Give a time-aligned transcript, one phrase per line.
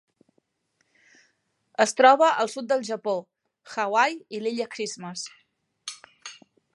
[1.85, 3.15] Es troba al sud del Japó,
[3.75, 5.27] Hawaii i l'Illa Christmas.